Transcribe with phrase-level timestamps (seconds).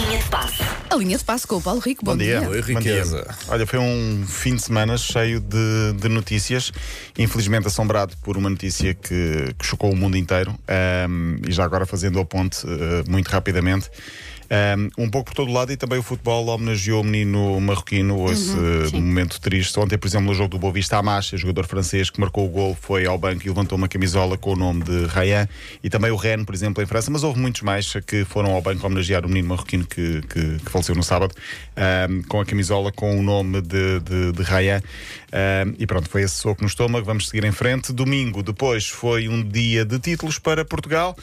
[0.00, 0.62] Linha de passe.
[0.88, 2.02] A linha de passo com o Paulo Rico.
[2.04, 2.40] Bom, Bom dia.
[2.40, 2.94] Oi, Bom dia.
[2.94, 3.36] riqueza.
[3.48, 6.72] Olha, foi um fim de semana cheio de, de notícias,
[7.18, 11.84] infelizmente assombrado por uma notícia que, que chocou o mundo inteiro, ahm, e já agora
[11.84, 13.90] fazendo a ponte eh, muito rapidamente.
[14.50, 18.52] Ahm, Um, pouco por todo lado e também o futebol homenageou o menino marroquino esse
[18.52, 19.78] eh, momento triste.
[19.78, 22.76] Ontem, por exemplo, no jogo do Boa Vista Amacha, jogador francês que marcou o gol
[22.78, 25.48] foi ao banco e levantou uma camisola com o nome de Rayan
[25.82, 28.60] e também o Rennes, por exemplo, em França, mas houve muitos mais que foram ao
[28.60, 31.34] banco homenagear o menino marroquino que, que, que faleceu no sábado
[31.76, 34.82] ahm, com a camisola com o nome de, de, de Rayan.
[35.32, 37.06] Ahm, e pronto, foi esse soco no estômago.
[37.06, 37.92] Vamos seguir em frente.
[37.92, 41.16] Domingo, depois, foi um dia de títulos para Portugal.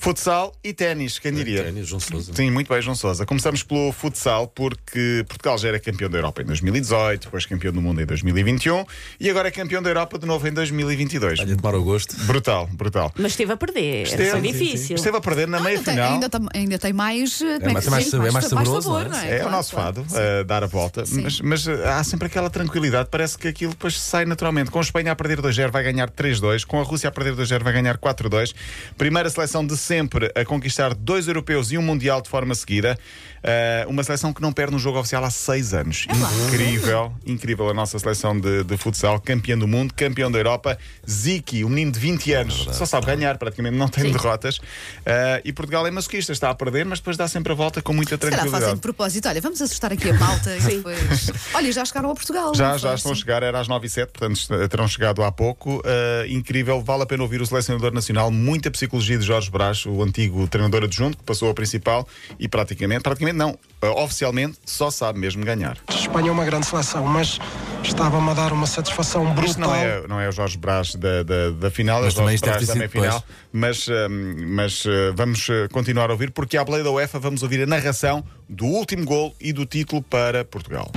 [0.00, 1.62] Futsal e ténis, quem diria?
[1.62, 2.32] Ténis, João Sousa.
[2.32, 3.26] Sim, muito bem, João Sousa.
[3.26, 7.82] Começamos pelo futsal, porque Portugal já era campeão da Europa em 2018, depois campeão do
[7.82, 8.86] mundo em 2021
[9.20, 11.40] e agora é campeão da Europa de novo em 2022.
[11.40, 12.16] Olha, tomar o gosto.
[12.24, 13.12] Brutal, brutal.
[13.14, 14.04] Mas esteve a perder.
[14.04, 14.96] Esteve, Foi sim, difícil.
[14.96, 16.12] Esteve a perder na meia ainda, tem, final.
[16.14, 17.42] ainda, tem, ainda tem mais.
[17.42, 19.30] eh, como é mais- que mais é mais saboroso, sabor, não é?
[19.30, 19.46] É, é?
[19.46, 20.02] o nosso claro.
[20.02, 20.06] fado,
[20.40, 21.04] a dar a volta.
[21.04, 21.20] Sim.
[21.24, 24.70] Mas, mas, uh, há sempre aquela tranquilidade, parece que aquilo depois sai naturalmente.
[24.70, 27.62] Com a Espanha a perder 2-0 vai ganhar 3-2, com a Rússia a perder 2-0
[27.62, 28.54] vai ganhar 4-2.
[28.96, 32.96] Primeira seleção de sempre a conquistar dois europeus e um mundial de forma seguida.
[33.40, 36.06] Uh, uma seleção que não perde um jogo oficial há seis anos.
[36.46, 40.78] Incrível, incrível a nossa seleção de, de futsal, campeão do mundo, campeão da Europa.
[41.08, 44.58] Ziki, um menino de 20 anos, só sabe ganhar, praticamente não tem derrotas.
[44.58, 47.92] Uh, e Portugal é masoquista, está a perder, mas depois dá sempre a volta com
[47.92, 48.50] muita tranquilidade.
[48.50, 49.26] fazem de propósito.
[49.26, 51.32] Olha, vamos assustar aqui a malta e depois.
[51.54, 52.54] Olha, já chegaram a Portugal.
[52.54, 53.20] Já, já estão a Sim.
[53.22, 55.78] chegar, era às 9 e 7 portanto terão chegado há pouco.
[55.78, 60.02] Uh, incrível, vale a pena ouvir o selecionador nacional, muita psicologia de Jorge Brás, o
[60.02, 62.06] antigo treinador adjunto, que passou a principal
[62.38, 63.50] e praticamente, praticamente não,
[63.82, 65.78] uh, oficialmente, só sabe mesmo ganhar.
[65.86, 67.38] A Espanha é uma grande seleção, mas
[67.82, 69.44] estava-me a dar uma satisfação brutal.
[69.44, 72.20] Isto não é, não é o Jorge Brás da, da, da final, Mas é o
[72.20, 73.24] também Jorge Brás da ter meia sido final.
[73.52, 77.42] Mas, um, mas uh, vamos uh, continuar a ouvir, porque à Play da UEFA vamos
[77.42, 80.90] ouvir a narração do último gol e do título para Portugal.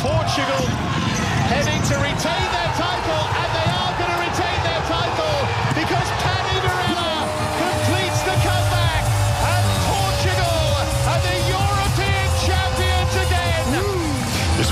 [0.00, 0.66] Portugal
[1.48, 2.65] heading to retain their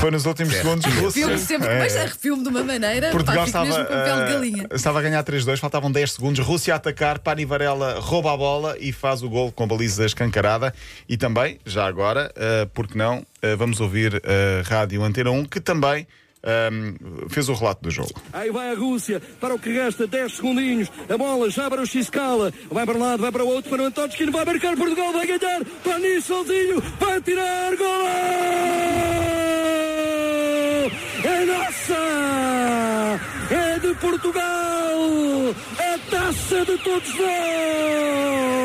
[0.04, 0.84] foi nos últimos segundos.
[0.84, 1.25] Rússia.
[1.25, 1.78] Arrepio-me sempre, É.
[1.78, 3.10] mas arrepio-me de uma maneira.
[3.10, 4.66] Portugal pá, estava, mesmo com pele de eh, galinha.
[4.72, 6.44] estava a ganhar 3-2, faltavam 10 segundos.
[6.44, 10.75] Rússia a atacar, Pani Varela rouba a bola e faz o gol com baliza escancarada.
[11.09, 15.59] E também, já agora, uh, porque não, eh, vamos ouvir a Rádio Antena 1, que
[15.59, 16.06] também
[16.42, 16.97] ehm,
[17.31, 18.12] fez o relato do jogo.
[18.31, 20.91] Aí vai a Rússia para o que resta, 10 segundinhos.
[21.09, 22.53] A bola já para o Xiscala.
[22.71, 24.31] Vai para um lado, vai para o outro, para o Antotskin.
[24.31, 25.65] Vai marcar Portugal, vai ganhar.
[25.82, 27.75] Pani sozinho, vai tirar.
[27.75, 29.14] Gol!
[34.25, 35.55] Portugal!
[35.79, 38.64] A taça de todos nós!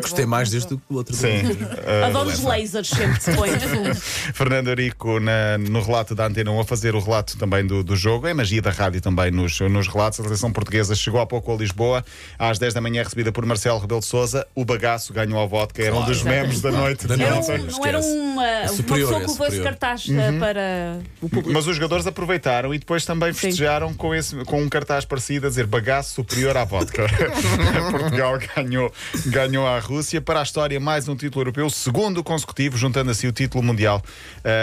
[0.00, 1.14] Gostei mais deste do que do outro.
[1.14, 1.42] Sim.
[1.86, 3.94] eh, Adoro os lasers sempre se fundo.
[4.34, 7.96] Fernando Arico na- no relato da Antena 1 a fazer o relato também do, do
[7.96, 8.26] jogo.
[8.26, 10.20] É magia da rádio também nos, nos relatos.
[10.20, 12.04] A seleção portuguesa chegou há pouco a Lisboa,
[12.38, 14.46] às 10 da manhã, recebida por Marcelo Rebelo de Souza.
[14.54, 17.06] O bagaço ganhou a vodka, era um dos memes da noite.
[17.06, 17.50] Da Era noite.
[17.50, 17.60] ontem.
[17.62, 21.28] um, não era uma, uma superior, pessoa é que levou esse cartaz eh, para o
[21.28, 21.52] público.
[21.52, 25.48] Mas os jogadores aproveitaram e depois também festejaram com, esse, com um cartaz parecido a
[25.50, 27.06] dizer bagaço superior à vodka.
[27.90, 28.92] Portugal ganhou,
[29.26, 30.20] ganhou à Rússia.
[30.20, 34.00] Para a história, mais um título europeu, segundo consecutivo, juntando assim o título mundial.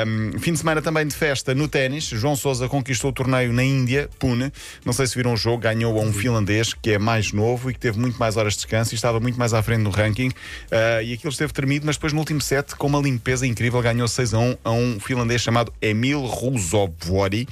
[0.07, 2.06] Um, fim de semana também de festa no ténis.
[2.06, 4.53] João Sousa conquistou o torneio na Índia, Pune.
[4.85, 7.73] Não sei se viram o jogo, ganhou a um finlandês que é mais novo e
[7.73, 10.29] que teve muito mais horas de descanso e estava muito mais à frente no ranking.
[10.29, 14.07] Uh, e aquilo esteve tremido, mas depois no último set, com uma limpeza incrível, ganhou
[14.07, 17.50] 6 a 1 a um finlandês chamado Emil Ruzovori.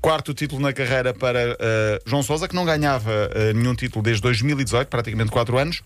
[0.00, 1.56] Quarto título na carreira para uh,
[2.04, 5.82] João Sousa, que não ganhava uh, nenhum título desde 2018, praticamente 4 anos.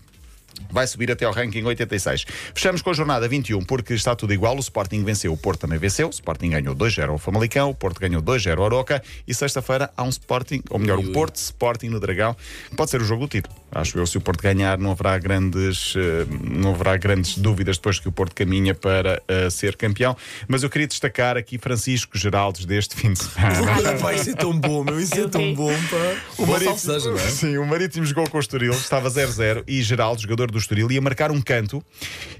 [0.71, 2.25] Vai subir até ao ranking 86.
[2.53, 4.55] Fechamos com a jornada 21, porque está tudo igual.
[4.55, 6.07] O Sporting venceu, o Porto também venceu.
[6.07, 9.01] O Sporting ganhou 2-0 ao Famalicão, o Porto ganhou 2-0 ao Oroca.
[9.27, 12.35] E sexta-feira há um Sporting, ou melhor, um Porto Sporting no Dragão.
[12.75, 13.58] Pode ser o jogo do título.
[13.71, 17.99] Acho eu, se o Porto ganhar, não haverá grandes, eh, não haverá grandes dúvidas depois
[17.99, 20.17] que o Porto caminha para eh, ser campeão.
[20.47, 23.97] Mas eu queria destacar aqui Francisco Geraldes deste fim de semana.
[24.01, 24.99] Pá, isso é tão bom, meu.
[24.99, 26.15] Isso é tão bom, pá.
[26.37, 27.29] O Marítimo, seja, não é?
[27.29, 31.01] Sim, o Marítimo jogou com o Estoril, estava 0-0 e Geraldo, jogador do Estoril, ia
[31.01, 31.83] marcar um canto.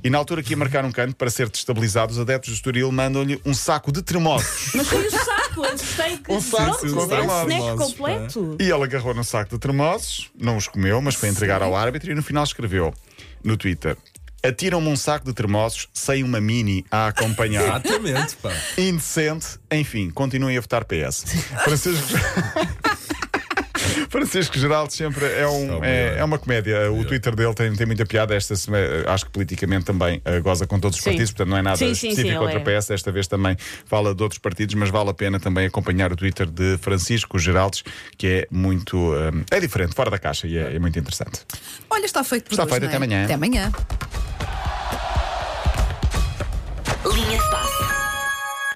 [0.03, 2.91] E na altura que ia marcar um canto, para ser destabilizado, os adeptos do Estoril
[2.91, 4.73] mandam-lhe um saco de termossos.
[4.73, 8.57] Mas foi o saco, que Um saco pronto, com é um snack completo.
[8.59, 12.11] E ele agarrou no saco de termossos, não os comeu, mas foi entregar ao árbitro
[12.11, 12.93] e no final escreveu
[13.43, 13.97] no Twitter.
[14.41, 17.63] Atiram-me um saco de termossos sem uma mini a acompanhar.
[17.85, 18.51] Exatamente, pá.
[18.77, 19.59] Indecente.
[19.69, 21.25] Enfim, continuem a votar PS.
[21.63, 22.13] Francisco.
[24.09, 26.91] Francisco Geraldo sempre é, um, é, é uma comédia.
[26.91, 28.35] O Twitter dele tem, tem muita piada.
[28.35, 31.11] Esta semana, acho que politicamente também eh, goza com todos os Sim.
[31.11, 32.87] partidos, portanto não é nada Sim, sim, específico sim, contra ele o PS.
[32.87, 36.47] Desta vez também fala de outros partidos, mas vale a pena também acompanhar o Twitter
[36.49, 37.83] de Francisco Geraldes,
[38.17, 39.13] que é muito.
[39.15, 41.41] eh, é diferente, fora da caixa e é, é muito interessante.
[41.89, 42.95] Olha, está feito por Está hoje, feito, não é?
[42.95, 43.23] até amanhã.
[43.25, 43.71] Até amanhã.